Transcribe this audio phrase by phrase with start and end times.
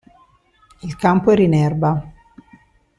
[0.79, 2.11] Il campo era in erba.